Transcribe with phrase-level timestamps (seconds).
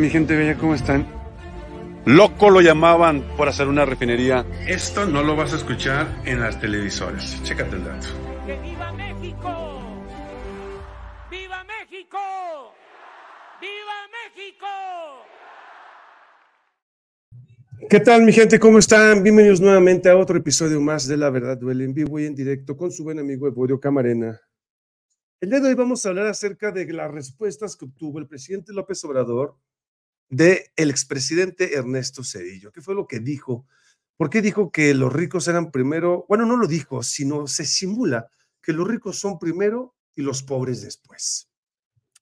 [0.00, 1.06] Mi gente bella, ¿cómo están?
[2.06, 4.46] Loco lo llamaban por hacer una refinería.
[4.66, 7.38] Esto no lo vas a escuchar en las televisoras.
[7.42, 8.06] Chécate el dato.
[8.46, 9.78] ¡Que viva México!
[11.30, 12.18] ¡Viva México!
[13.60, 14.66] ¡Viva México!
[17.90, 18.58] ¿Qué tal, mi gente?
[18.58, 19.22] ¿Cómo están?
[19.22, 22.74] Bienvenidos nuevamente a otro episodio más de La Verdad Duele en vivo y en directo
[22.74, 24.40] con su buen amigo Evodio Camarena.
[25.42, 28.72] El día de hoy vamos a hablar acerca de las respuestas que obtuvo el presidente
[28.72, 29.58] López Obrador
[30.30, 32.72] del el expresidente Ernesto Cedillo.
[32.72, 33.66] ¿Qué fue lo que dijo?
[34.16, 36.24] ¿Por qué dijo que los ricos eran primero?
[36.28, 38.30] Bueno, no lo dijo, sino se simula
[38.62, 41.48] que los ricos son primero y los pobres después.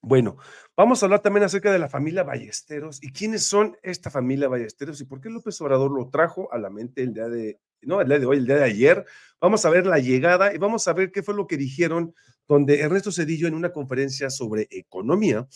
[0.00, 0.36] Bueno,
[0.76, 5.00] vamos a hablar también acerca de la familia Ballesteros y quiénes son esta familia Ballesteros
[5.00, 8.08] y por qué López Obrador lo trajo a la mente el día de, no, el
[8.08, 9.04] día de hoy, el día de ayer.
[9.40, 12.14] Vamos a ver la llegada y vamos a ver qué fue lo que dijeron
[12.46, 15.48] donde Ernesto Cedillo en una conferencia sobre economía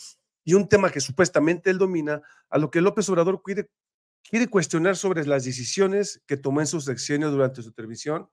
[0.43, 3.69] y un tema que supuestamente él domina, a lo que López Obrador quiere,
[4.23, 8.29] quiere cuestionar sobre las decisiones que tomó en su sexenio durante su televisión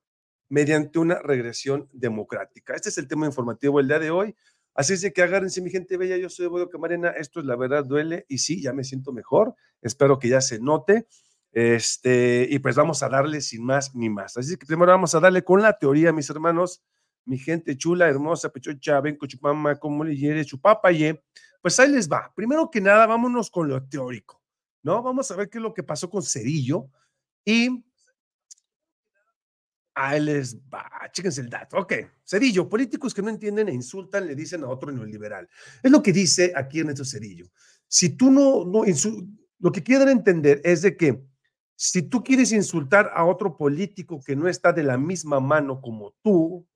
[0.49, 2.75] mediante una regresión democrática.
[2.75, 4.35] Este es el tema informativo el día de hoy.
[4.75, 6.17] Así es que agárrense, mi gente bella.
[6.17, 7.11] Yo soy Bodo Camarena.
[7.11, 8.27] Esto es la verdad, duele.
[8.29, 9.55] Y sí, ya me siento mejor.
[9.81, 11.07] Espero que ya se note.
[11.53, 14.37] Este, y pues vamos a darle sin más ni más.
[14.37, 16.83] Así que primero vamos a darle con la teoría, mis hermanos.
[17.25, 21.23] Mi gente chula, hermosa, pechocha, ven, chupama, como le quiere, chupapaye.
[21.61, 22.33] Pues ahí les va.
[22.35, 24.43] Primero que nada, vámonos con lo teórico,
[24.83, 25.03] ¿no?
[25.03, 26.89] Vamos a ver qué es lo que pasó con Cerillo
[27.45, 27.85] y
[29.95, 30.89] ahí les va.
[31.13, 31.77] Chéquense el dato.
[31.77, 31.95] Ok,
[32.25, 35.49] Cerillo, políticos que no entienden e insultan le dicen a otro neoliberal.
[35.83, 37.47] Es lo que dice aquí Ernesto Cerillo.
[37.87, 38.85] Si tú no, no
[39.59, 41.23] lo que quieren entender es de que
[41.77, 46.15] si tú quieres insultar a otro político que no está de la misma mano como
[46.23, 46.67] tú,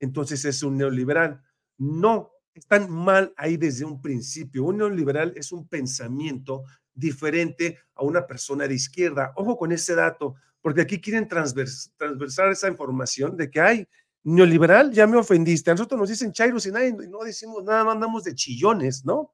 [0.00, 1.42] entonces es un neoliberal.
[1.78, 4.64] No, están mal ahí desde un principio.
[4.64, 6.64] Un neoliberal es un pensamiento
[6.94, 9.32] diferente a una persona de izquierda.
[9.36, 13.88] Ojo con ese dato, porque aquí quieren transversar esa información de que hay
[14.24, 15.70] neoliberal, ya me ofendiste.
[15.70, 19.32] A nosotros nos dicen chairos y nadie, no decimos nada, no andamos de chillones, ¿no?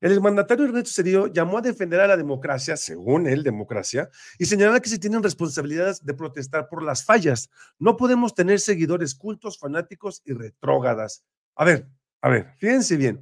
[0.00, 4.08] El mandatario Ernesto Cedillo llamó a defender a la democracia, según él, democracia,
[4.38, 7.50] y señalaba que se tienen responsabilidades de protestar por las fallas.
[7.80, 11.24] No podemos tener seguidores cultos, fanáticos y retrógadas.
[11.56, 11.88] A ver,
[12.20, 13.20] a ver, fíjense bien.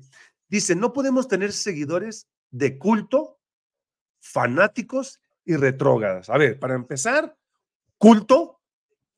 [0.48, 3.38] Dice, no podemos tener seguidores de culto,
[4.20, 6.30] fanáticos y retrógadas.
[6.30, 7.36] A ver, para empezar,
[7.98, 8.60] culto,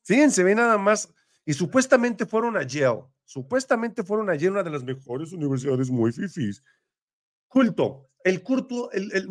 [0.02, 1.12] fíjense bien nada más,
[1.44, 6.12] y supuestamente fueron a Yale, supuestamente fueron a Yale, una de las mejores universidades muy
[6.12, 6.62] fifís.
[7.46, 9.26] Culto, el culto, el,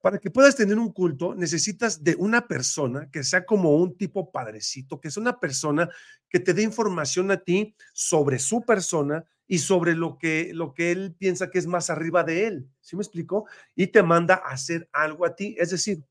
[0.00, 4.30] para que puedas tener un culto, necesitas de una persona que sea como un tipo
[4.30, 5.88] padrecito, que es una persona
[6.28, 10.92] que te dé información a ti sobre su persona y sobre lo que, lo que
[10.92, 12.68] él piensa que es más arriba de él.
[12.80, 13.46] ¿Sí me explico?
[13.74, 15.56] Y te manda a hacer algo a ti.
[15.58, 16.04] Es decir,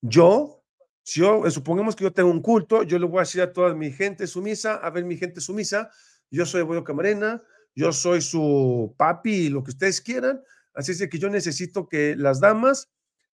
[0.00, 0.62] yo,
[1.02, 3.52] si yo, eh, supongamos que yo tengo un culto, yo le voy a decir a
[3.52, 5.90] toda mi gente sumisa, a ver mi gente sumisa,
[6.30, 7.42] yo soy Boyo Camarena,
[7.74, 10.42] yo soy su papi lo que ustedes quieran,
[10.78, 12.88] Así es que yo necesito que las damas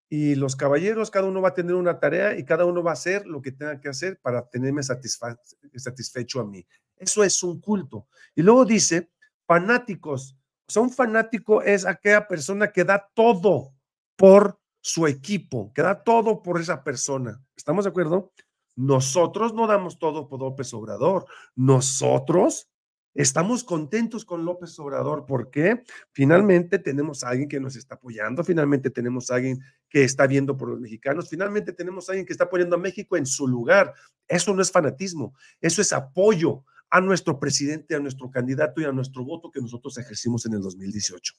[0.09, 2.93] y los caballeros, cada uno va a tener una tarea y cada uno va a
[2.93, 6.65] hacer lo que tenga que hacer para tenerme satisfecho a mí.
[6.97, 8.07] Eso es un culto.
[8.33, 9.11] Y luego dice,
[9.45, 10.35] fanáticos.
[10.67, 13.75] O sea, un fanático es aquella persona que da todo
[14.15, 17.39] por su equipo, que da todo por esa persona.
[17.55, 18.31] ¿Estamos de acuerdo?
[18.75, 21.27] Nosotros no damos todo por López Obrador.
[21.55, 22.69] Nosotros
[23.15, 28.89] Estamos contentos con López Obrador porque finalmente tenemos a alguien que nos está apoyando, finalmente
[28.89, 32.49] tenemos a alguien que está viendo por los mexicanos, finalmente tenemos a alguien que está
[32.49, 33.93] poniendo a México en su lugar.
[34.27, 38.91] Eso no es fanatismo, eso es apoyo a nuestro presidente, a nuestro candidato y a
[38.91, 41.35] nuestro voto que nosotros ejercimos en el 2018.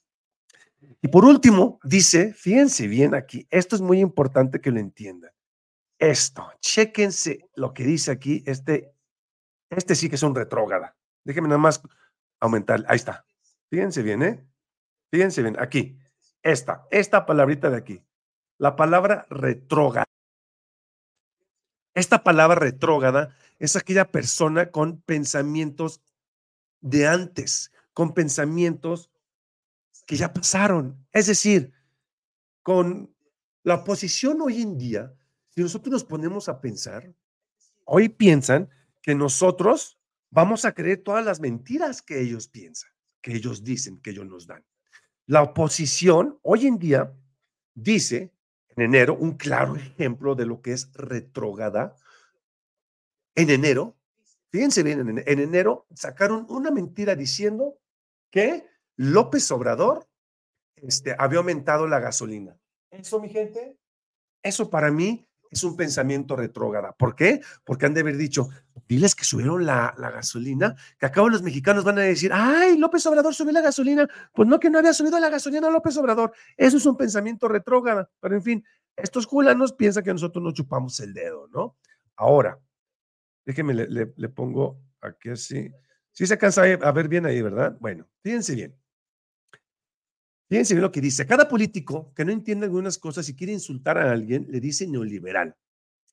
[1.03, 5.31] Y por último, dice, fíjense bien aquí, esto es muy importante que lo entiendan.
[5.99, 8.95] Esto, chéquense lo que dice aquí, este,
[9.69, 10.97] este sí que es un retrógrada.
[11.27, 11.83] Déjenme nada más
[12.39, 12.85] aumentar.
[12.89, 13.27] Ahí está.
[13.69, 14.47] Fíjense bien, ¿eh?
[15.11, 15.57] Fíjense bien.
[15.59, 15.99] Aquí.
[16.41, 18.03] Esta, esta palabrita de aquí.
[18.59, 20.05] La palabra retrógada.
[21.95, 26.01] Esta palabra retrógada es aquella persona con pensamientos
[26.81, 29.11] de antes, con pensamientos
[30.07, 31.05] que ya pasaron.
[31.13, 31.73] Es decir,
[32.63, 33.13] con
[33.65, 35.13] la oposición hoy en día,
[35.49, 37.13] si nosotros nos ponemos a pensar,
[37.85, 38.71] hoy piensan
[39.03, 39.96] que nosotros
[40.37, 42.91] vamos a creer todas las mentiras que ellos piensan,
[43.23, 44.63] que ellos dicen, que ellos nos dan.
[45.25, 47.11] La oposición hoy en día
[47.75, 48.35] dice,
[48.69, 51.97] en enero, un claro ejemplo de lo que es retrógada.
[53.35, 53.97] En enero,
[54.51, 57.79] fíjense bien, en, en enero sacaron una mentira diciendo
[58.31, 58.67] que
[58.97, 60.07] López Obrador
[60.77, 62.61] este, había aumentado la gasolina.
[62.91, 63.79] Eso, mi gente,
[64.43, 66.93] eso para mí es un pensamiento retrógrada.
[66.93, 67.41] ¿Por qué?
[67.65, 68.49] Porque han de haber dicho,
[68.89, 73.05] diles que subieron la, la, gasolina, que acabo los mexicanos van a decir, ay, López
[73.07, 74.09] Obrador subió la gasolina.
[74.35, 76.33] Pues no, que no había subido la gasolina López Obrador.
[76.57, 78.11] Eso es un pensamiento retrógrada.
[78.21, 78.65] Pero en fin,
[78.97, 81.77] estos culanos piensan que nosotros no chupamos el dedo, ¿no?
[82.17, 82.59] Ahora,
[83.45, 85.71] déjenme, le, le, le pongo aquí así.
[86.13, 87.77] Sí se alcanza a ver bien ahí, ¿verdad?
[87.79, 88.75] Bueno, fíjense bien.
[90.49, 91.27] Fíjense bien lo que dice.
[91.27, 95.57] Cada político que no entiende algunas cosas y quiere insultar a alguien, le dice neoliberal.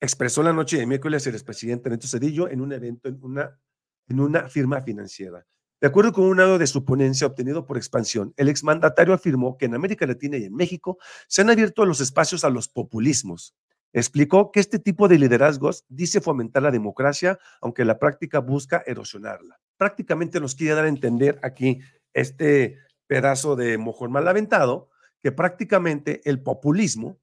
[0.01, 3.59] Expresó la noche de miércoles el expresidente Neto Cedillo en un evento en una,
[4.07, 5.45] en una firma financiera.
[5.79, 9.65] De acuerdo con un lado de su ponencia obtenido por expansión, el exmandatario afirmó que
[9.65, 10.97] en América Latina y en México
[11.27, 13.53] se han abierto los espacios a los populismos.
[13.91, 19.59] Explicó que este tipo de liderazgos dice fomentar la democracia, aunque la práctica busca erosionarla.
[19.77, 21.79] Prácticamente nos quiere dar a entender aquí
[22.13, 24.89] este pedazo de mojón mal aventado,
[25.21, 27.19] que prácticamente el populismo,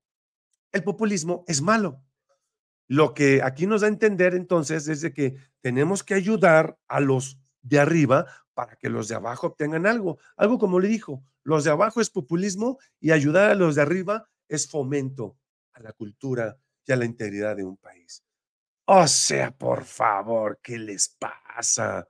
[0.73, 2.03] el populismo es malo.
[2.89, 7.01] Lo que aquí nos da a entender entonces es de que tenemos que ayudar a
[7.01, 10.19] los de arriba para que los de abajo obtengan algo.
[10.37, 14.29] Algo como le dijo, los de abajo es populismo y ayudar a los de arriba
[14.49, 15.39] es fomento
[15.73, 18.25] a la cultura y a la integridad de un país.
[18.87, 22.09] O sea, por favor, ¿qué les pasa?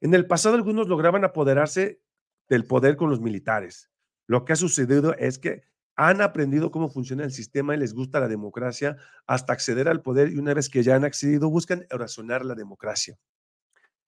[0.00, 2.02] En el pasado algunos lograban apoderarse
[2.50, 3.90] del poder con los militares.
[4.26, 5.62] Lo que ha sucedido es que
[5.96, 10.32] han aprendido cómo funciona el sistema y les gusta la democracia hasta acceder al poder
[10.32, 13.18] y una vez que ya han accedido buscan razonar la democracia.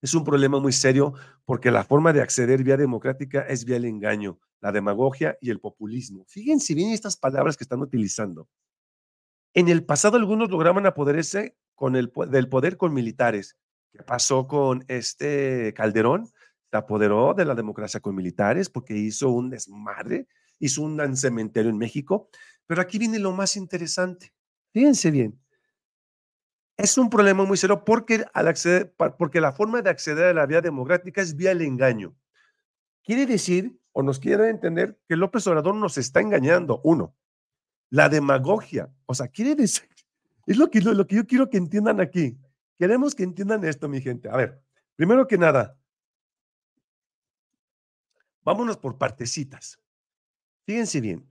[0.00, 3.84] Es un problema muy serio porque la forma de acceder vía democrática es vía el
[3.84, 6.24] engaño, la demagogia y el populismo.
[6.26, 8.48] Fíjense bien estas palabras que están utilizando.
[9.54, 13.56] En el pasado algunos lograban apoderarse con el, del poder con militares.
[13.92, 16.32] ¿Qué pasó con este Calderón?
[16.76, 20.26] Apoderó de la democracia con militares porque hizo un desmadre,
[20.58, 22.28] hizo un cementerio en México.
[22.66, 24.32] Pero aquí viene lo más interesante.
[24.72, 25.38] Fíjense bien.
[26.76, 30.46] Es un problema muy serio porque, al acceder, porque la forma de acceder a la
[30.46, 32.16] vía democrática es vía el engaño.
[33.04, 36.80] Quiere decir, o nos quiere entender, que López Obrador nos está engañando.
[36.84, 37.14] Uno,
[37.90, 38.90] la demagogia.
[39.06, 39.88] O sea, quiere decir,
[40.46, 42.38] es lo que, lo que yo quiero que entiendan aquí.
[42.78, 44.28] Queremos que entiendan esto, mi gente.
[44.28, 44.62] A ver,
[44.96, 45.78] primero que nada,
[48.44, 49.78] Vámonos por partecitas.
[50.66, 51.28] Fíjense bien.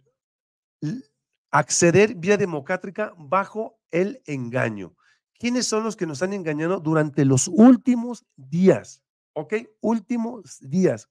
[1.52, 4.96] Acceder vía democrática bajo el engaño.
[5.38, 9.04] ¿Quiénes son los que nos han engañado durante los últimos días?
[9.34, 9.56] ¿Ok?
[9.82, 11.10] Últimos días.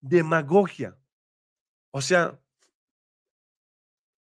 [0.00, 0.96] Demagogia.
[1.90, 2.38] O sea,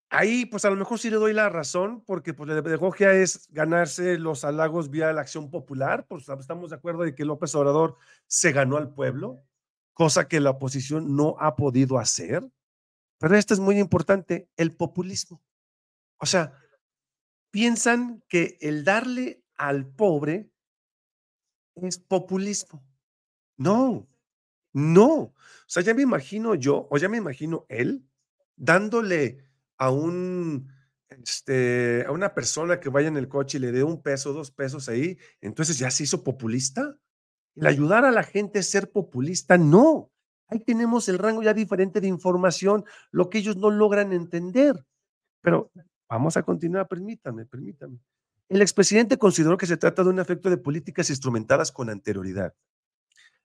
[0.09, 3.47] ahí pues a lo mejor sí le doy la razón, porque pues la demagogia es
[3.51, 7.97] ganarse los halagos vía la acción popular, pues estamos de acuerdo de que López Obrador
[8.27, 9.43] se ganó al pueblo,
[9.93, 12.49] cosa que la oposición no ha podido hacer.
[13.19, 15.41] Pero esto es muy importante, el populismo.
[16.17, 16.53] O sea,
[17.51, 20.49] piensan que el darle al pobre
[21.75, 22.83] es populismo.
[23.57, 24.07] No,
[24.73, 25.13] no.
[25.13, 25.35] O
[25.67, 28.05] sea, ya me imagino yo, o ya me imagino él,
[28.55, 29.43] dándole
[29.77, 30.71] a un,
[31.09, 34.51] este, a una persona que vaya en el coche y le dé un peso, dos
[34.51, 36.97] pesos ahí, entonces ya se hizo populista.
[37.55, 40.11] El ayudar a la gente a ser populista, no.
[40.47, 44.85] Ahí tenemos el rango ya diferente de información, lo que ellos no logran entender.
[45.41, 45.71] Pero
[46.09, 47.99] vamos a continuar, permítame, permítame.
[48.49, 52.53] El expresidente consideró que se trata de un efecto de políticas instrumentadas con anterioridad.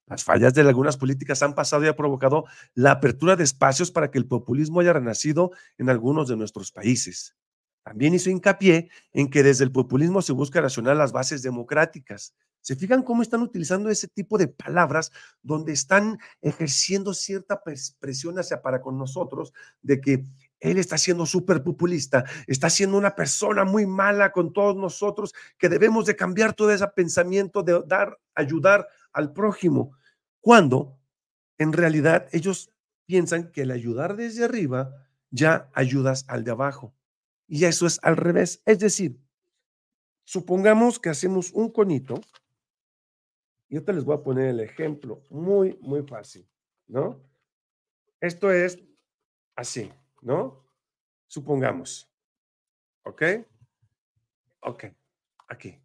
[0.07, 4.11] Las fallas de algunas políticas han pasado y ha provocado la apertura de espacios para
[4.11, 7.37] que el populismo haya renacido en algunos de nuestros países.
[7.83, 12.77] También hizo hincapié en que desde el populismo se busca racionar las bases democráticas, ¿Se
[12.77, 15.11] fijan cómo están utilizando ese tipo de palabras
[15.43, 17.63] donde están ejerciendo cierta
[17.99, 20.25] presión hacia para con nosotros de que
[20.61, 25.69] él está siendo súper populista, está siendo una persona muy mala con todos nosotros, que
[25.69, 29.97] debemos de cambiar todo ese pensamiento de dar, ayudar al prójimo,
[30.41, 30.99] cuando
[31.59, 32.71] en realidad ellos
[33.07, 36.93] piensan que el ayudar desde arriba ya ayudas al de abajo.
[37.49, 38.63] Y eso es al revés.
[38.65, 39.19] Es decir,
[40.25, 42.21] supongamos que hacemos un conito
[43.71, 46.49] yo te les voy a poner el ejemplo muy, muy fácil,
[46.87, 47.21] ¿no?
[48.21, 48.79] Esto es
[49.55, 50.65] así, ¿no?
[51.27, 52.11] Supongamos.
[53.05, 53.23] ¿Ok?
[54.61, 54.85] Ok,
[55.47, 55.79] aquí.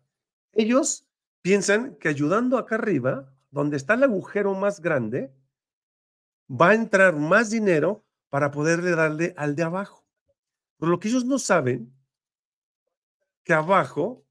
[0.54, 1.08] Ellos
[1.42, 5.34] piensan que ayudando acá arriba, donde está el agujero más grande,
[6.50, 10.03] va a entrar más dinero para poderle darle al de abajo.
[10.84, 11.96] Pero lo que ellos no saben,
[13.46, 14.28] que abajo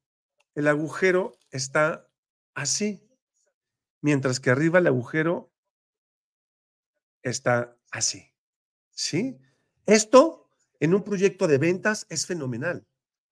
[0.55, 2.07] el agujero está
[2.53, 3.09] así
[4.03, 5.51] mientras que arriba el agujero
[7.23, 8.35] está así.
[8.91, 9.39] ¿Sí?
[9.87, 12.87] Esto en un proyecto de ventas es fenomenal,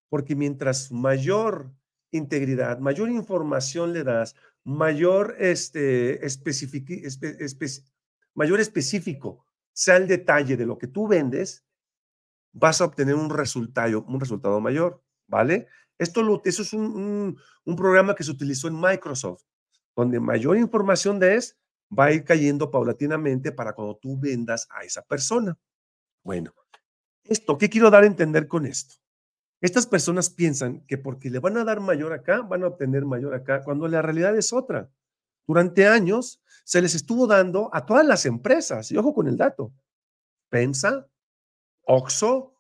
[0.08, 1.74] porque mientras mayor
[2.12, 4.34] integridad, mayor información le das,
[4.64, 6.26] mayor, este,
[8.32, 11.66] mayor específico sea el detalle de lo que tú vendes,
[12.52, 15.68] vas a obtener un resultado, un resultado mayor, ¿vale?
[15.98, 19.42] Esto lo, eso es un, un, programa que se utilizó en Microsoft,
[19.94, 21.58] donde mayor información des,
[21.96, 25.58] va a ir cayendo paulatinamente para cuando tú vendas a esa persona.
[26.22, 26.54] Bueno,
[27.24, 28.96] esto, ¿qué quiero dar a entender con esto?
[29.60, 33.34] Estas personas piensan que porque le van a dar mayor acá, van a obtener mayor
[33.34, 34.90] acá, cuando la realidad es otra.
[35.46, 39.74] Durante años se les estuvo dando a todas las empresas, y ojo con el dato,
[40.50, 41.06] Pensa,
[41.90, 42.54] Oxo,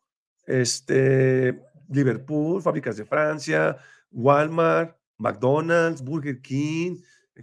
[0.46, 3.76] este, Liverpool, Fábricas de Francia,
[4.10, 6.98] Walmart, McDonald's, Burger King,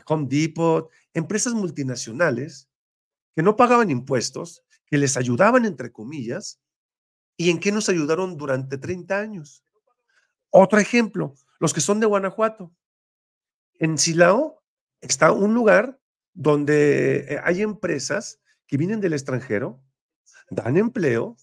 [0.08, 2.70] Home Depot, empresas multinacionales
[3.36, 6.60] que no pagaban impuestos, que les ayudaban entre comillas,
[7.38, 9.64] ¿Y en qué nos ayudaron durante 30 años?
[10.50, 12.76] Otro ejemplo, los que son de Guanajuato.
[13.76, 14.64] En Silao
[15.02, 16.00] está un lugar
[16.34, 19.80] donde eh, hay empresas que vienen del extranjero,
[20.50, 21.38] dan empleo,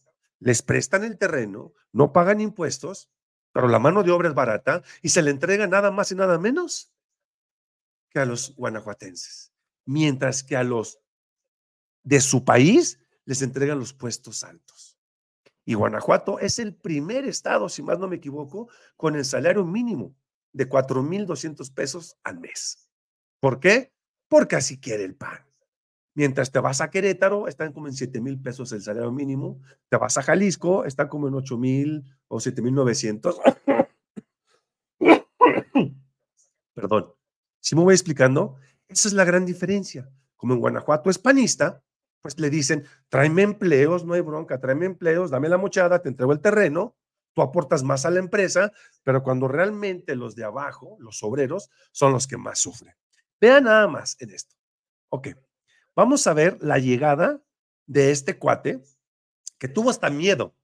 [0.44, 3.08] les prestan el terreno, no pagan impuestos,
[3.50, 6.38] pero la mano de obra es barata y se le entrega nada más y nada
[6.38, 6.92] menos
[8.10, 9.54] que a los guanajuatenses.
[9.86, 11.00] Mientras que a los
[12.02, 14.98] de su país les entregan los puestos altos.
[15.64, 20.14] Y Guanajuato es el primer estado, si más no me equivoco, con el salario mínimo
[20.52, 22.90] de 4.200 pesos al mes.
[23.40, 23.94] ¿Por qué?
[24.28, 25.43] Porque así quiere el pan.
[26.14, 29.60] Mientras te vas a Querétaro, están como en 7 mil pesos el salario mínimo.
[29.88, 33.40] Te vas a Jalisco, están como en 8 mil o 7 mil 900.
[36.74, 37.12] Perdón.
[37.60, 38.56] Si me voy explicando,
[38.86, 40.08] esa es la gran diferencia.
[40.36, 41.82] Como en Guanajuato es panista,
[42.20, 46.32] pues le dicen, tráeme empleos, no hay bronca, tráeme empleos, dame la mochada, te entrego
[46.32, 46.96] el terreno,
[47.34, 52.12] tú aportas más a la empresa, pero cuando realmente los de abajo, los obreros, son
[52.12, 52.94] los que más sufren.
[53.40, 54.54] Vean nada más en esto.
[55.10, 55.28] Ok,
[55.94, 57.42] vamos a ver la llegada
[57.86, 58.82] de este cuate
[59.58, 60.54] que tuvo hasta miedo,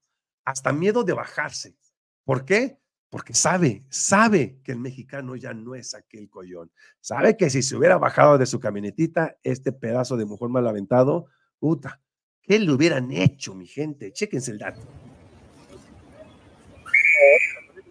[0.45, 1.77] hasta miedo de bajarse.
[2.25, 2.79] ¿Por qué?
[3.09, 6.71] Porque sabe, sabe que el mexicano ya no es aquel collón.
[7.01, 11.27] Sabe que si se hubiera bajado de su camionetita, este pedazo de mujer mal aventado
[11.61, 12.01] Puta,
[12.41, 14.13] ¿qué le hubieran hecho, mi gente?
[14.13, 14.81] Chéquense el dato.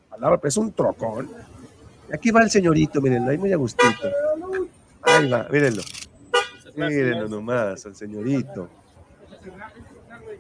[0.10, 1.29] Palabra, es un trocón.
[2.12, 4.10] Aquí va el señorito, mírenlo, ahí muy a gustito.
[5.03, 5.84] Ahí va, mírenlo.
[6.88, 8.69] Mírenlo nomás, al señorito.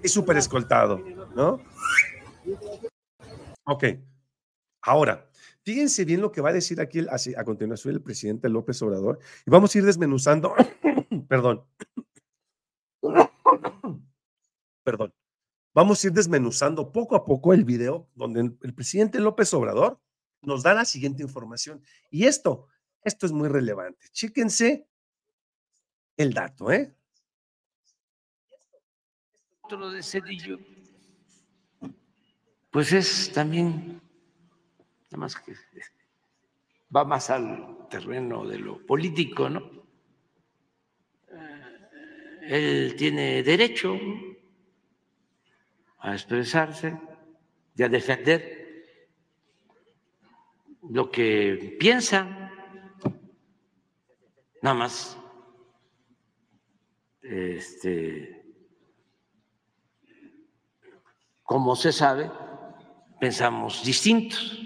[0.01, 0.99] Es súper escoltado,
[1.35, 1.59] ¿no?
[3.65, 3.83] Ok.
[4.81, 5.29] Ahora,
[5.63, 9.19] fíjense bien lo que va a decir aquí a continuación el presidente López Obrador.
[9.45, 10.53] Y vamos a ir desmenuzando,
[11.27, 11.63] perdón,
[14.83, 15.13] Perdón.
[15.73, 20.01] Vamos a ir desmenuzando poco a poco el video donde el, presidente López Obrador
[20.41, 21.83] nos da la siguiente información.
[22.09, 22.67] Y esto,
[23.03, 24.07] esto es muy relevante.
[24.11, 24.88] Chíquense
[26.19, 26.93] el dato, ¿eh?
[29.69, 30.59] De Cedillo,
[32.71, 34.01] pues es también,
[35.11, 35.53] nada más que
[36.95, 39.79] va más al terreno de lo político, ¿no?
[42.41, 43.95] él tiene derecho
[45.99, 46.99] a expresarse
[47.77, 48.83] y a defender
[50.89, 52.51] lo que piensa,
[54.63, 55.19] nada más.
[57.29, 58.43] Este,
[61.43, 62.31] como se sabe,
[63.19, 64.59] pensamos distintos.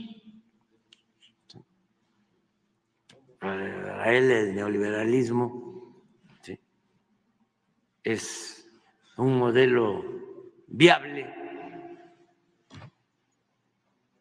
[3.38, 6.06] Para él el neoliberalismo
[8.02, 8.66] es
[9.18, 10.06] un modelo
[10.68, 11.36] viable.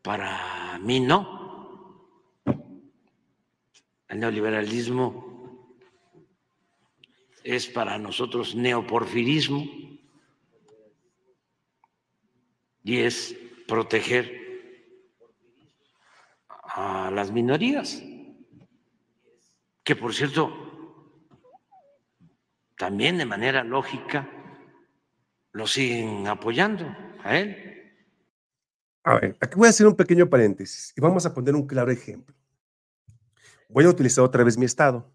[0.03, 2.33] Para mí no.
[4.09, 5.42] El neoliberalismo
[7.45, 9.65] es para nosotros neoporfirismo
[12.85, 14.41] y es proteger
[16.49, 18.03] a las minorías,
[19.85, 20.63] que por cierto
[22.77, 24.29] también de manera lógica
[25.53, 26.87] lo siguen apoyando
[27.23, 27.73] a él.
[29.05, 31.91] A ver, aquí voy a hacer un pequeño paréntesis y vamos a poner un claro
[31.91, 32.35] ejemplo.
[33.69, 35.11] Voy a utilizar otra vez mi estado.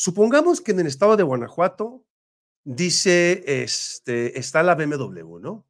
[0.00, 2.06] Supongamos que en el estado de Guanajuato
[2.64, 5.66] dice, este, está la BMW, ¿no?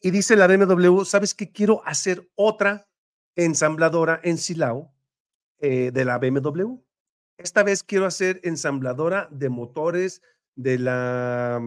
[0.00, 1.52] Y dice la BMW, ¿sabes qué?
[1.52, 2.88] Quiero hacer otra
[3.36, 4.92] ensambladora en Silao
[5.60, 6.80] eh, de la BMW.
[7.38, 10.20] Esta vez quiero hacer ensambladora de motores
[10.56, 11.62] de la,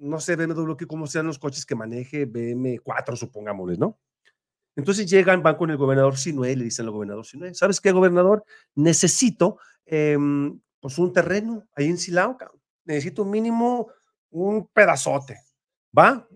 [0.00, 3.96] no sé, BMW, que cómo sean los coches que maneje BM4, supongámosles, ¿no?
[4.74, 7.92] Entonces llegan, van con el gobernador Sinue y le dicen al gobernador Sinue, ¿sabes qué,
[7.92, 8.44] gobernador?
[8.74, 12.36] Necesito em, pues un terreno ahí en Silao,
[12.84, 13.88] necesito un mínimo
[14.30, 15.38] un pedazote,
[15.96, 16.28] ¿va?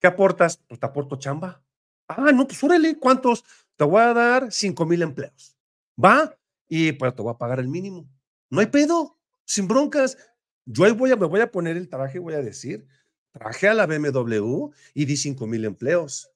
[0.00, 0.58] ¿Qué aportas?
[0.68, 1.62] Pues te aporto chamba.
[2.06, 3.44] Ah, no, pues órale, ¿cuántos?
[3.76, 5.56] Te voy a dar cinco mil empleos,
[6.02, 6.36] ¿va?
[6.68, 8.06] Y pues te voy a pagar el mínimo.
[8.50, 10.18] No hay pedo, sin broncas.
[10.66, 12.86] Yo ahí voy a, me voy a poner el traje, voy a decir,
[13.32, 16.30] traje a la BMW y di cinco mil empleos.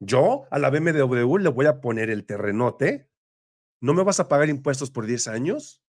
[0.00, 3.10] Yo a la BMW le voy a poner el terrenote.
[3.80, 5.82] No me vas a pagar impuestos por 10 años,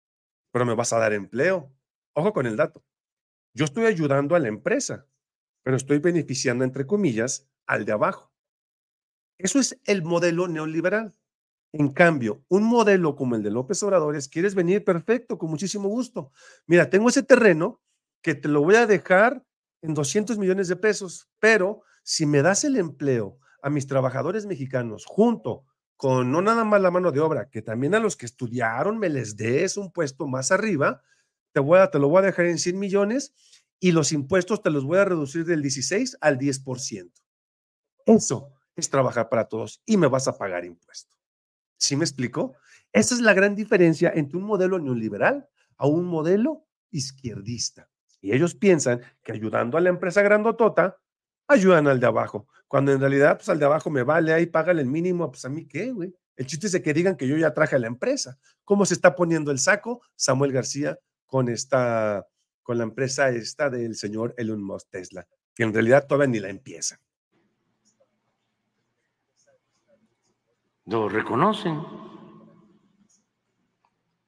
[0.57, 1.71] pero me vas a dar empleo.
[2.15, 2.83] Ojo con el dato.
[3.53, 5.07] Yo estoy ayudando a la empresa,
[5.63, 8.33] pero estoy beneficiando, entre comillas, al de abajo.
[9.37, 11.15] Eso es el modelo neoliberal.
[11.73, 14.83] En cambio, un modelo como el de López Obrador es, ¿quieres venir?
[14.83, 16.33] Perfecto, con muchísimo gusto.
[16.67, 17.83] Mira, tengo ese terreno
[18.23, 19.45] que te lo voy a dejar
[19.83, 25.05] en 200 millones de pesos, pero si me das el empleo a mis trabajadores mexicanos
[25.05, 25.67] junto
[25.97, 29.09] con no nada más la mano de obra, que también a los que estudiaron me
[29.09, 31.03] les des un puesto más arriba,
[31.53, 33.35] te, voy a, te lo voy a dejar en 100 millones
[33.81, 37.13] y los impuestos te los voy a reducir del 16 al 10%.
[38.05, 41.19] Eso es trabajar para todos y me vas a pagar impuestos.
[41.79, 42.55] ¿Sí me explico?
[42.93, 47.91] Esa es la gran diferencia entre un modelo neoliberal a un modelo izquierdista.
[48.21, 50.99] Y ellos piensan que ayudando a la empresa grandotota,
[51.49, 52.49] ayudan al de abajo.
[52.69, 55.49] Cuando en realidad, pues al de abajo me vale, ahí págale el mínimo, pues a
[55.49, 56.15] mí qué, güey.
[56.37, 58.39] El chiste es de que digan que yo ya traje a la empresa.
[58.65, 62.27] ¿Cómo se está poniendo el saco Samuel García con esta,
[62.63, 66.51] con la empresa esta del señor Elon Musk Tesla, que en realidad todavía ni la
[66.51, 67.01] empieza?
[70.85, 71.81] Lo reconocen,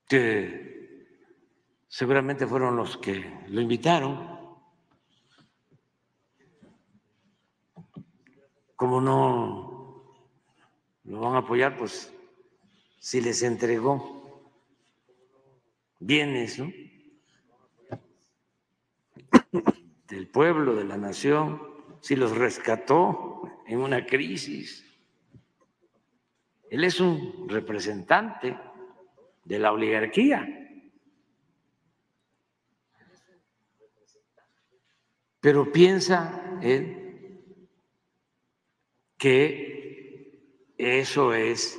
[0.09, 1.07] que
[1.89, 4.38] seguramente fueron los que lo invitaron
[8.79, 10.15] como no
[11.03, 12.15] lo van a apoyar, pues
[13.01, 14.53] si les entregó
[15.99, 16.71] bienes ¿no?
[20.07, 21.61] del pueblo, de la nación,
[22.01, 24.87] si los rescató en una crisis.
[26.71, 28.57] Él es un representante
[29.45, 30.47] de la oligarquía.
[35.41, 37.08] Pero piensa él
[39.19, 40.33] que
[40.79, 41.79] eso es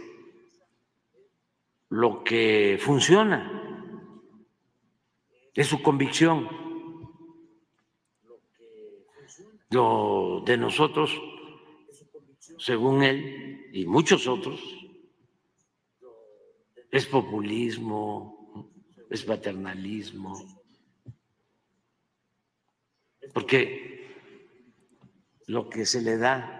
[1.88, 3.56] lo que funciona,
[5.54, 6.48] es su convicción.
[9.72, 11.12] Lo de nosotros,
[12.58, 14.60] según él y muchos otros,
[16.92, 18.72] es populismo,
[19.10, 20.34] es paternalismo,
[23.34, 24.08] porque
[25.46, 26.59] lo que se le da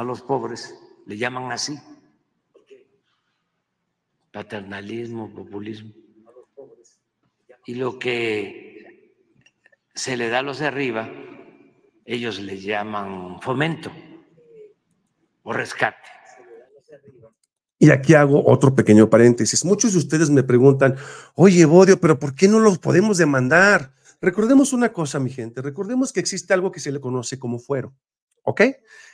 [0.00, 0.74] a los pobres,
[1.06, 1.78] le llaman así.
[4.32, 5.92] Paternalismo, populismo.
[7.66, 9.14] Y lo que
[9.94, 11.10] se le da a los de arriba,
[12.04, 13.92] ellos le llaman fomento
[15.42, 16.08] o rescate.
[17.78, 19.64] Y aquí hago otro pequeño paréntesis.
[19.64, 20.96] Muchos de ustedes me preguntan,
[21.34, 23.92] oye, Bodio, pero ¿por qué no los podemos demandar?
[24.20, 27.94] Recordemos una cosa, mi gente, recordemos que existe algo que se le conoce como fuero.
[28.42, 28.62] ¿Ok?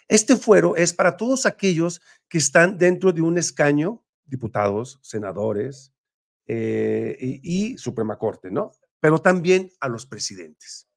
[0.09, 5.93] Este fuero es para todos aquellos que están dentro de un escaño, diputados, senadores
[6.47, 8.73] eh, y, Suprema Corte, ¿no?
[9.01, 10.89] Pero también a los presidentes.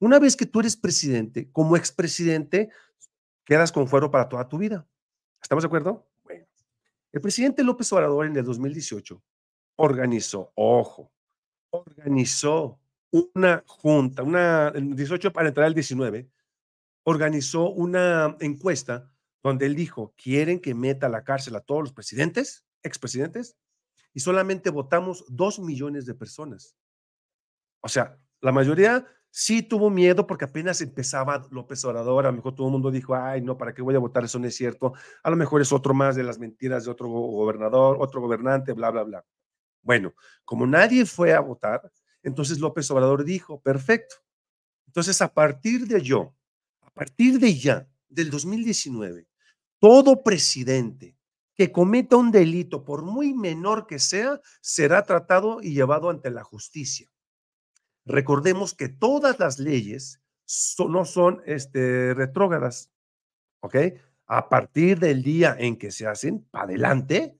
[0.00, 2.70] Una vez que tú eres presidente, como expresidente,
[3.44, 4.86] quedas con fuero para toda tu vida.
[5.42, 6.08] ¿Estamos de acuerdo?
[6.22, 6.46] Bueno,
[7.12, 9.22] el presidente López Obrador en el 2018
[9.76, 11.12] organizó, ojo,
[11.70, 16.28] organizó una junta, una, el 18 para entrar al 19,
[17.08, 19.10] organizó una encuesta
[19.42, 23.56] donde él dijo, ¿quieren que meta a la cárcel a todos los presidentes, expresidentes?
[24.12, 26.76] Y solamente votamos dos millones de personas.
[27.80, 32.54] O sea, la mayoría sí tuvo miedo porque apenas empezaba López Obrador, a lo mejor
[32.54, 34.24] todo el mundo dijo, ay, no, ¿para qué voy a votar?
[34.24, 34.92] Eso no es cierto.
[35.22, 38.90] A lo mejor es otro más de las mentiras de otro gobernador, otro gobernante, bla,
[38.90, 39.24] bla, bla.
[39.80, 40.12] Bueno,
[40.44, 41.90] como nadie fue a votar,
[42.22, 44.16] entonces López Obrador dijo, perfecto.
[44.86, 46.34] Entonces, a partir de yo,
[46.98, 49.26] partir de ya, del 2019,
[49.78, 51.16] todo presidente
[51.54, 56.44] que cometa un delito, por muy menor que sea, será tratado y llevado ante la
[56.44, 57.10] justicia.
[58.04, 60.22] Recordemos que todas las leyes
[60.78, 62.92] no son este, retrógradas,
[63.60, 63.76] ¿ok?
[64.26, 67.38] A partir del día en que se hacen, para adelante,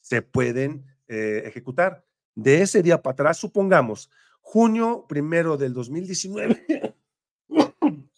[0.00, 2.04] se pueden eh, ejecutar.
[2.34, 6.66] De ese día para atrás, supongamos, junio primero del 2019,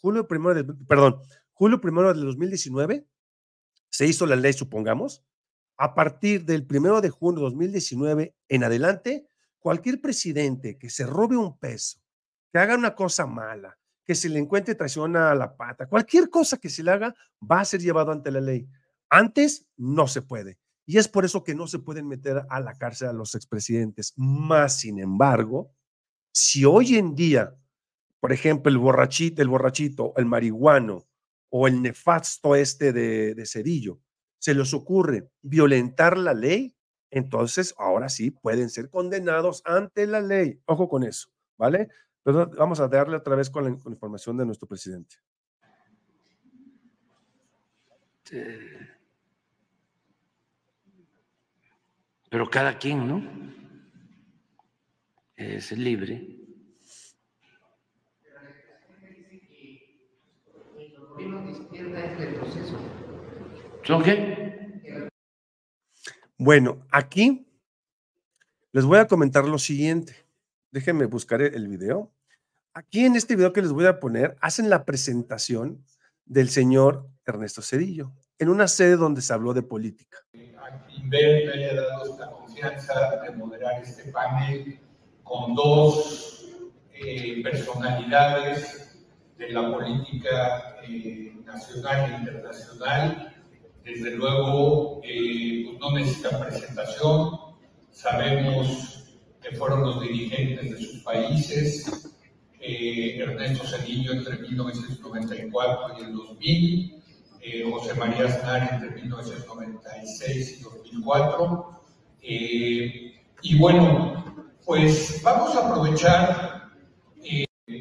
[0.09, 1.21] julio primero de, perdón,
[1.53, 3.07] julio primero del 2019
[3.91, 5.23] se hizo la ley, supongamos,
[5.77, 11.37] a partir del primero de junio de 2019 en adelante, cualquier presidente que se robe
[11.37, 12.01] un peso,
[12.51, 16.57] que haga una cosa mala, que se le encuentre traición a la pata, cualquier cosa
[16.57, 18.67] que se le haga va a ser llevado ante la ley.
[19.11, 20.59] Antes no se puede.
[20.87, 24.15] Y es por eso que no se pueden meter a la cárcel a los expresidentes.
[24.17, 25.71] Más sin embargo,
[26.33, 27.55] si hoy en día,
[28.21, 31.07] por ejemplo, el borrachito, el borrachito, el marihuano
[31.51, 34.01] o el nefasto este de, Cedillo,
[34.39, 36.75] se les ocurre violentar la ley,
[37.11, 40.61] entonces ahora sí pueden ser condenados ante la ley.
[40.67, 41.89] Ojo con eso, ¿vale?
[42.23, 45.17] Pero vamos a darle otra vez con la, información de nuestro presidente.
[52.31, 53.23] Pero cada quien, ¿no?
[55.37, 56.48] Es libre.
[63.85, 65.09] ¿Son qué?
[66.37, 67.47] Bueno, aquí
[68.73, 70.15] les voy a comentar lo siguiente.
[70.71, 72.13] Déjenme buscar el video.
[72.75, 75.85] Aquí en este video que les voy a poner, hacen la presentación
[76.27, 80.19] del señor Ernesto Cedillo en una sede donde se habló de política.
[80.61, 84.79] A quien me haya dado esta confianza de moderar este panel
[85.25, 86.47] con dos
[86.93, 88.88] eh, personalidades
[89.39, 93.35] de la política eh, nacional e internacional.
[93.85, 97.39] Desde luego, eh, pues no necesita presentación.
[97.91, 99.05] Sabemos
[99.41, 102.13] que fueron los dirigentes de sus países,
[102.61, 107.03] eh, Ernesto Cedillo entre 1994 y el 2000,
[107.41, 111.81] eh, José María Aznar entre 1996 y 2004.
[112.23, 116.58] Eh, y bueno, pues vamos a aprovechar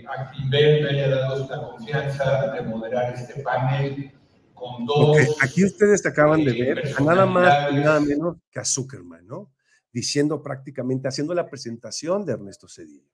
[0.10, 4.12] a quien me haya dado esta confianza de moderar este panel
[4.54, 5.18] con dos.
[5.42, 9.54] Aquí ustedes acaban de ver a nada más y nada menos que a Zuckerman, ¿no?
[9.92, 13.10] Diciendo prácticamente, haciendo la presentación de Ernesto Cedillo.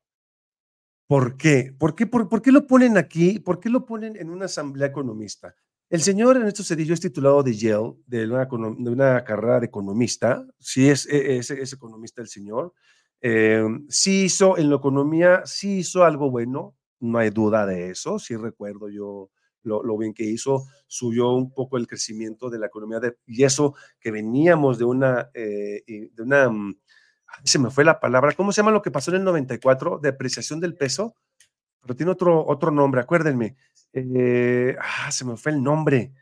[1.05, 1.75] ¿Por qué?
[1.77, 3.39] ¿Por qué, por, qué lo ponen aquí?
[3.39, 5.55] ¿Por qué lo ponen en una asamblea economista?
[5.89, 10.43] El señor Ernesto Cedillo es titulado de Yale, de una, de una carrera de economista.
[10.59, 12.73] Sí, es, es, es economista el señor.
[13.23, 18.19] Eh, sí hizo en la economía, sí hizo algo bueno, no hay duda de eso.
[18.19, 19.31] Sí recuerdo yo
[19.63, 23.75] lo, bien que hizo, subió un poco el crecimiento de la economía de, y eso
[23.99, 26.75] que veníamos de una, eh, de una mm,
[27.43, 29.99] se me fue la palabra, ¿cómo se llama lo que pasó en el 94?
[29.99, 31.15] Depreciación del peso,
[31.81, 33.55] pero tiene otro, otro nombre, acuérdenme.
[33.93, 36.13] Eh, ah, se me fue el nombre.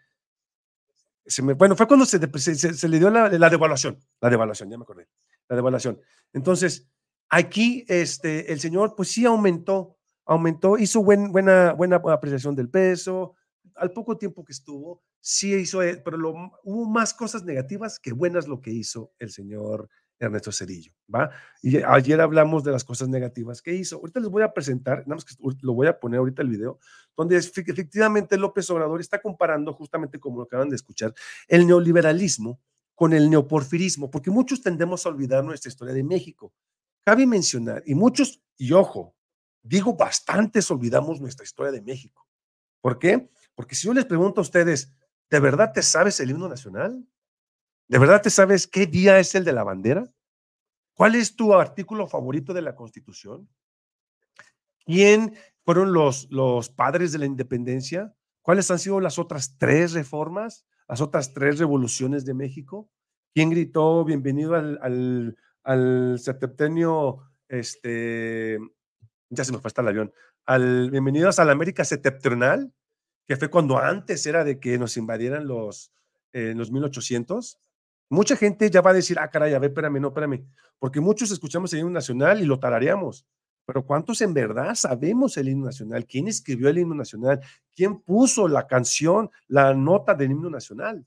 [1.26, 2.20] Se me, bueno, fue cuando se,
[2.56, 5.08] se, le dio la, la, devaluación, la devaluación, ya me acordé,
[5.52, 6.00] la devaluación.
[6.32, 6.90] Entonces,
[7.30, 13.36] aquí este, el señor, pues sí aumentó, aumentó, hizo buen, buena, buena apreciación del peso,
[13.76, 16.18] al poco tiempo que estuvo, sí hizo, eh, pero
[16.64, 21.32] hubo más cosas negativas que buenas lo que hizo el señor Ernesto Cedillo, ¿va?
[21.62, 23.98] Y ayer hablamos de las cosas negativas que hizo.
[23.98, 26.80] Ahorita les voy a presentar, nada más que lo voy a poner ahorita el video,
[27.18, 31.14] donde efectivamente López Obrador está comparando, justamente como lo acaban de escuchar,
[31.50, 32.62] el neoliberalismo
[32.96, 36.54] con el neoporfirismo, porque muchos tendemos a olvidar nuestra historia de México.
[37.04, 39.16] Cabe mencionar, y muchos, y ojo,
[39.64, 42.28] digo bastantes olvidamos nuestra historia de México.
[42.82, 43.30] ¿Por qué?
[43.56, 44.94] Porque si yo les pregunto a ustedes,
[45.30, 47.06] ¿de verdad te sabes el himno nacional?
[47.88, 50.12] ¿De verdad te sabes qué día es el de la bandera?
[50.94, 53.50] ¿Cuál es tu artículo favorito de la Constitución?
[54.86, 58.16] ¿Quién fueron los, los padres de la independencia?
[58.42, 62.90] ¿Cuáles han sido las otras tres reformas, las otras tres revoluciones de México?
[63.34, 68.60] ¿Quién gritó bienvenido al, al, septenio, este,
[69.30, 70.14] ya se me fue hasta el avión,
[70.46, 72.74] al bienvenidos a la América septentrional,
[73.26, 75.94] que fue cuando antes era de que nos invadieran los,
[76.34, 77.58] en los 1800?
[78.10, 80.46] Mucha gente ya va a decir, ah, caray, a ver, espérame, no, espérame,
[80.78, 83.26] porque muchos escuchamos el himno nacional y lo tarareamos,
[83.66, 86.06] pero ¿cuántos en verdad sabemos el himno nacional?
[86.06, 87.42] ¿Quién escribió el himno nacional?
[87.76, 91.06] ¿Quién puso la canción, la nota del himno nacional?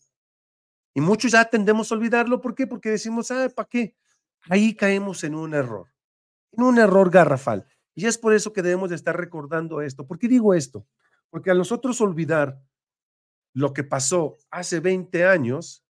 [0.95, 2.67] Y muchos ya tendemos a olvidarlo, ¿por qué?
[2.67, 3.97] Porque decimos, ah, ¿para qué?
[4.49, 5.93] Ahí caemos en un error,
[6.53, 7.67] en un error garrafal.
[7.95, 10.07] Y es por eso que debemos de estar recordando esto.
[10.07, 10.87] ¿Por qué digo esto?
[11.31, 12.61] Porque a nosotros olvidar
[13.55, 15.85] lo que pasó hace 20 años,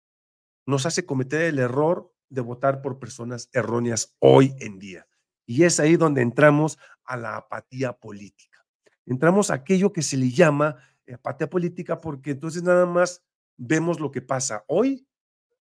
[0.67, 5.07] nos hace cometer el error de votar por personas erróneas hoy en día.
[5.47, 8.65] Y es ahí donde entramos a la apatía política.
[9.07, 10.77] Entramos a aquello que se le llama
[11.13, 13.23] apatía política porque entonces nada más
[13.57, 15.07] vemos lo que pasa hoy,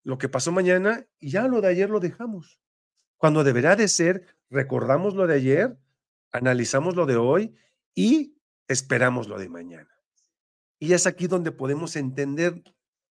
[0.02, 2.60] lo que pasó mañana y ya lo de ayer lo dejamos.
[3.18, 5.78] Cuando deberá de ser, recordamos lo de ayer,
[6.32, 7.54] analizamos lo de hoy
[7.94, 9.90] y esperamos lo de mañana.
[10.78, 12.62] Y es aquí donde podemos entender,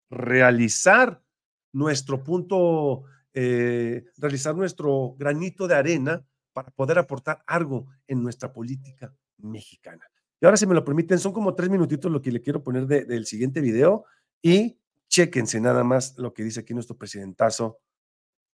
[0.10, 1.24] realizar
[1.72, 9.14] nuestro punto, eh, realizar nuestro granito de arena para poder aportar algo en nuestra política
[9.38, 10.06] mexicana.
[10.40, 12.86] Y ahora, si me lo permiten, son como tres minutitos lo que le quiero poner
[12.86, 14.06] del siguiente video
[14.42, 17.80] y chéquense nada más lo que dice aquí nuestro presidentazo,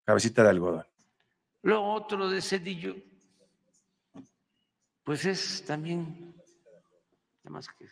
[0.05, 0.87] cabecita de algodón.
[1.63, 2.95] Lo otro de Cedillo,
[5.03, 6.35] pues es también,
[7.43, 7.87] nada más que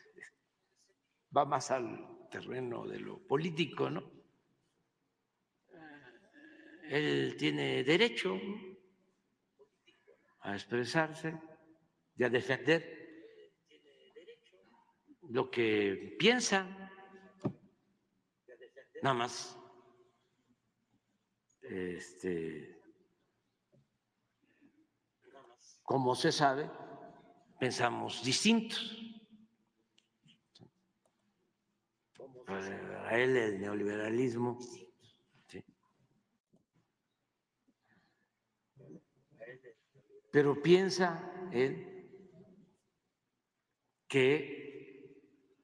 [1.36, 4.10] va más al terreno de lo político, ¿no?
[6.88, 8.38] Él tiene derecho
[10.46, 11.36] a expresarse
[12.16, 12.80] y a defender
[15.28, 16.64] lo que piensa,
[19.02, 19.58] nada más.
[21.62, 22.80] Este,
[25.82, 26.70] como se sabe,
[27.58, 29.02] pensamos distintos.
[33.08, 34.60] A él el neoliberalismo
[40.30, 41.96] Pero piensa él
[44.08, 44.56] que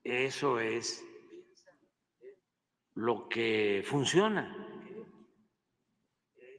[0.03, 1.05] eso es
[2.94, 4.57] lo que funciona,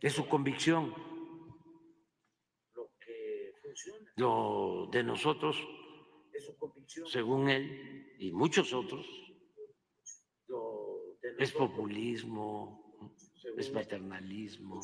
[0.02, 0.94] es su convicción.
[4.16, 5.58] Lo de nosotros,
[7.08, 9.06] según él y muchos otros,
[11.40, 12.94] es populismo,
[13.58, 14.82] es paternalismo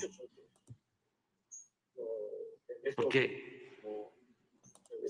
[2.95, 3.81] porque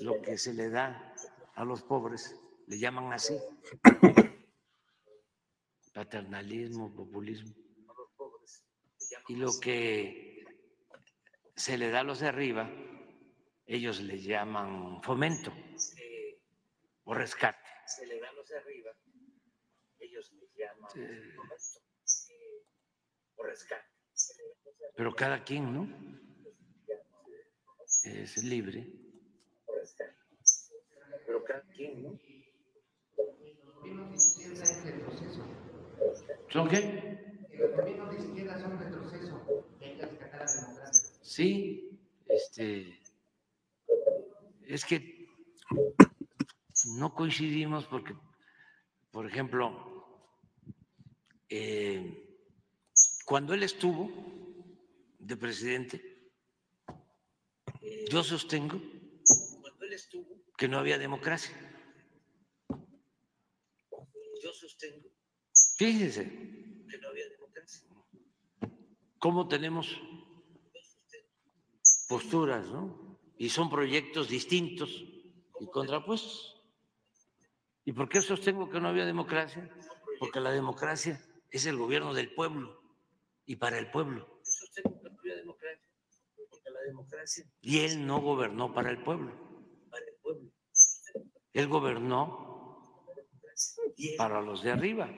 [0.02, 1.14] lo que se le da
[1.56, 2.36] a los pobres
[2.68, 3.38] le llaman así,
[5.94, 7.54] paternalismo, populismo,
[9.28, 10.46] y lo que
[11.56, 12.72] se le da a los de arriba,
[13.66, 15.52] ellos le llaman fomento
[17.04, 17.60] o rescate.
[17.86, 18.92] Se le da a los de arriba,
[20.00, 21.42] ellos le llaman fomento
[23.36, 23.88] o rescate.
[24.96, 25.88] Pero cada quien, ¿no?
[28.04, 28.88] Es libre.
[31.26, 32.20] Pero cada quien, ¿no?
[36.50, 37.38] ¿Son qué?
[37.54, 39.66] Los gobiernos de izquierda son retroceso.
[39.82, 41.10] Hay que rescatar la democracia.
[41.22, 43.00] Sí, este.
[44.66, 45.28] Es que
[46.98, 48.16] no coincidimos porque,
[49.12, 49.90] por ejemplo,
[51.50, 52.26] eh,
[53.26, 54.10] cuando él estuvo
[55.20, 56.09] de presidente,
[58.10, 58.82] yo sostengo
[60.58, 61.56] que no había democracia.
[64.44, 65.10] Yo sostengo.
[65.78, 66.24] Fíjense.
[66.90, 67.88] Que no había democracia.
[69.18, 70.00] ¿Cómo tenemos
[72.08, 73.20] posturas, no?
[73.38, 74.90] Y son proyectos distintos
[75.60, 76.62] y contrapuestos.
[77.86, 79.70] ¿Y por qué sostengo que no había democracia?
[80.20, 82.82] Porque la democracia es el gobierno del pueblo
[83.46, 84.39] y para el pueblo
[86.90, 87.46] democracia.
[87.62, 89.32] Y él no gobernó para el pueblo.
[89.90, 90.52] Para el pueblo.
[91.54, 92.78] Él gobernó
[94.18, 95.10] para los de arriba.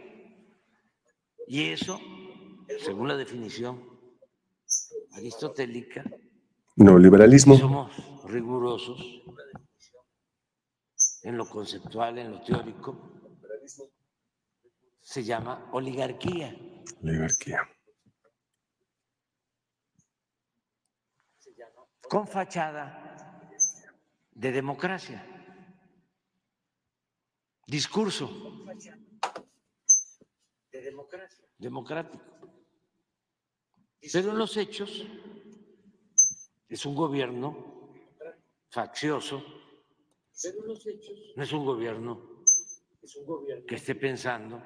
[1.48, 2.00] Y eso,
[2.80, 3.90] según la definición
[5.14, 6.04] aristotélica,
[6.76, 7.58] neoliberalismo.
[7.58, 7.92] Somos
[8.26, 9.00] rigurosos
[11.24, 12.96] en lo conceptual, en lo teórico.
[15.02, 16.56] Se llama oligarquía.
[17.04, 17.60] Oligarquía.
[22.12, 23.40] Con fachada
[24.32, 25.26] de democracia.
[27.66, 28.28] Discurso
[30.74, 31.46] de democracia.
[31.58, 32.26] democrático.
[34.12, 35.08] Pero en los hechos
[36.68, 37.96] es un gobierno
[38.70, 39.42] faccioso,
[41.38, 42.44] no es un gobierno
[43.66, 44.62] que esté pensando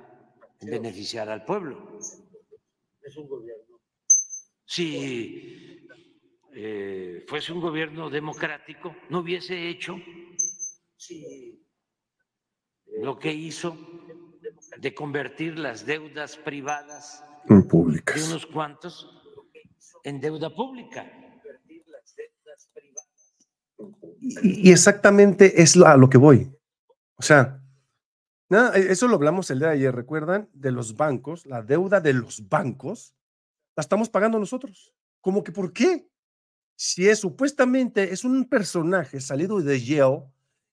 [0.61, 1.99] en beneficiar al pueblo.
[3.03, 3.81] Es un gobierno.
[4.65, 5.85] Si
[6.57, 9.97] eh, fuese un gobierno democrático, no hubiese hecho
[13.01, 13.77] lo que hizo
[14.77, 18.15] de convertir las deudas privadas en públicas.
[18.15, 19.21] de unos cuantos
[20.03, 21.11] en deuda pública.
[24.21, 26.49] Y, exactamente es a lo que voy.
[27.17, 27.61] O sea,
[28.49, 30.49] nada, eso lo hablamos el día de ayer, ¿recuerdan?
[30.53, 33.13] De los bancos, la deuda de los bancos,
[33.75, 34.93] la estamos pagando nosotros.
[35.19, 36.07] ¿Cómo que por qué?
[36.75, 40.23] Si es supuestamente es un personaje salido de Yale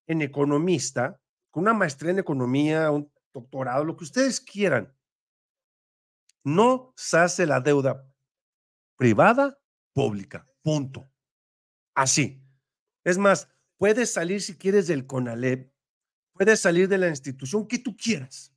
[0.07, 4.93] en economista, con una maestría en economía, un doctorado, lo que ustedes quieran,
[6.45, 8.05] no se hace la deuda
[8.97, 9.59] privada
[9.93, 11.09] pública, punto.
[11.95, 12.43] Así.
[13.05, 15.73] Es más, puedes salir si quieres del CONALEP,
[16.33, 18.53] puedes salir de la institución que tú quieras.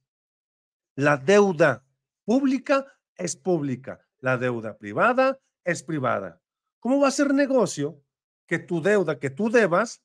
[0.96, 1.86] La deuda
[2.24, 6.42] pública es pública, la deuda privada es privada.
[6.86, 8.00] ¿Cómo va a ser negocio
[8.46, 10.04] que tu deuda que tú debas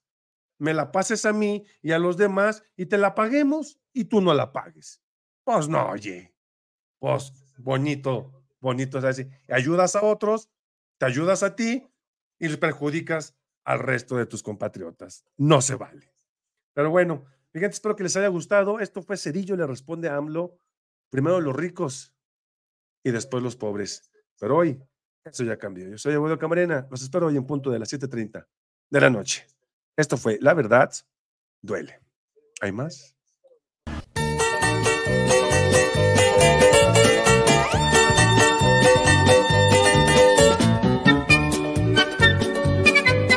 [0.57, 4.23] me la pases a mí y a los demás y te la paguemos y tú
[4.23, 5.03] no la pagues?
[5.45, 6.35] Pues no, oye.
[6.99, 9.29] Pues bonito, bonito es así.
[9.51, 10.49] Ayudas a otros,
[10.97, 11.87] te ayudas a ti
[12.39, 15.27] y les perjudicas al resto de tus compatriotas.
[15.37, 16.15] No se vale.
[16.73, 18.81] Pero bueno, fíjate, espero que les haya gustado.
[18.81, 20.57] Esto fue Cedillo, le responde a AMLO.
[21.11, 22.15] Primero los ricos
[23.05, 24.11] y después los pobres.
[24.39, 24.83] Pero hoy
[25.25, 25.89] eso ya cambió.
[25.89, 26.87] Yo soy Abuelo Camarena.
[26.91, 28.47] Los espero hoy en punto de las 7:30
[28.91, 29.47] de la noche.
[29.97, 30.91] Esto fue La Verdad
[31.63, 32.01] Duele.
[32.61, 33.15] ¿Hay más?